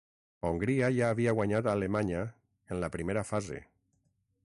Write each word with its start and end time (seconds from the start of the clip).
Hongria 0.47 0.89
ja 0.95 1.09
havia 1.13 1.35
guanyat 1.41 1.69
a 1.71 1.77
Alemanya 1.79 2.25
en 2.29 2.85
la 2.85 2.93
primera 2.97 3.29
fase. 3.33 3.65